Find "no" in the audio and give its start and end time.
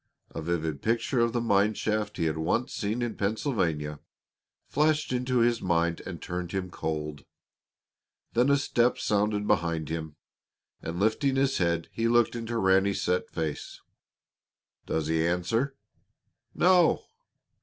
16.55-17.03